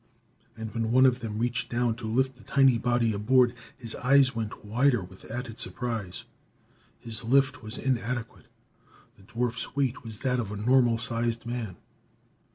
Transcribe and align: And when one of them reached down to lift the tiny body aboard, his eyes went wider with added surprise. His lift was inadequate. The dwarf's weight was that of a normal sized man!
And 0.57 0.73
when 0.73 0.91
one 0.91 1.05
of 1.05 1.19
them 1.19 1.37
reached 1.37 1.69
down 1.69 1.93
to 1.97 2.07
lift 2.07 2.35
the 2.35 2.43
tiny 2.43 2.79
body 2.79 3.13
aboard, 3.13 3.53
his 3.77 3.93
eyes 3.97 4.33
went 4.35 4.65
wider 4.65 5.03
with 5.03 5.29
added 5.29 5.59
surprise. 5.59 6.23
His 6.97 7.23
lift 7.23 7.61
was 7.61 7.77
inadequate. 7.77 8.47
The 9.17 9.21
dwarf's 9.25 9.75
weight 9.75 10.03
was 10.03 10.17
that 10.21 10.39
of 10.39 10.51
a 10.51 10.57
normal 10.57 10.97
sized 10.97 11.45
man! 11.45 11.77